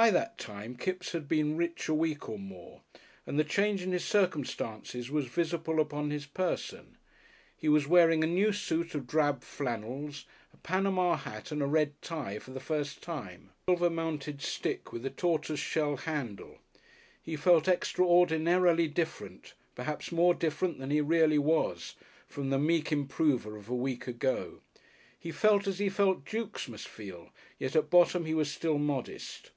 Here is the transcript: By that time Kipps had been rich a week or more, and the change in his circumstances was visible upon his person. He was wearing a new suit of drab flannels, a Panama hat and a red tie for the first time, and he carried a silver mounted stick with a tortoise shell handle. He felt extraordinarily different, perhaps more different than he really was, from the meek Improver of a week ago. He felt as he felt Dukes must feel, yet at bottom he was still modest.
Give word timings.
By 0.00 0.08
that 0.10 0.38
time 0.38 0.74
Kipps 0.74 1.12
had 1.12 1.28
been 1.28 1.58
rich 1.58 1.86
a 1.86 1.92
week 1.92 2.26
or 2.26 2.38
more, 2.38 2.80
and 3.26 3.38
the 3.38 3.44
change 3.44 3.82
in 3.82 3.92
his 3.92 4.06
circumstances 4.06 5.10
was 5.10 5.26
visible 5.26 5.78
upon 5.80 6.08
his 6.08 6.24
person. 6.24 6.96
He 7.54 7.68
was 7.68 7.86
wearing 7.86 8.24
a 8.24 8.26
new 8.26 8.52
suit 8.54 8.94
of 8.94 9.06
drab 9.06 9.42
flannels, 9.44 10.24
a 10.54 10.56
Panama 10.56 11.16
hat 11.16 11.52
and 11.52 11.60
a 11.60 11.66
red 11.66 11.92
tie 12.00 12.38
for 12.38 12.52
the 12.52 12.58
first 12.58 13.02
time, 13.02 13.20
and 13.20 13.32
he 13.34 13.36
carried 13.36 13.50
a 13.50 13.64
silver 13.80 13.90
mounted 13.90 14.40
stick 14.40 14.94
with 14.94 15.04
a 15.04 15.10
tortoise 15.10 15.60
shell 15.60 15.98
handle. 15.98 16.56
He 17.20 17.36
felt 17.36 17.68
extraordinarily 17.68 18.88
different, 18.88 19.52
perhaps 19.74 20.10
more 20.10 20.32
different 20.32 20.78
than 20.78 20.88
he 20.88 21.02
really 21.02 21.38
was, 21.38 21.96
from 22.26 22.48
the 22.48 22.58
meek 22.58 22.92
Improver 22.92 23.58
of 23.58 23.68
a 23.68 23.74
week 23.76 24.06
ago. 24.06 24.62
He 25.18 25.30
felt 25.32 25.66
as 25.66 25.80
he 25.80 25.90
felt 25.90 26.24
Dukes 26.24 26.66
must 26.66 26.88
feel, 26.88 27.28
yet 27.58 27.76
at 27.76 27.90
bottom 27.90 28.24
he 28.24 28.32
was 28.32 28.50
still 28.50 28.78
modest. 28.78 29.50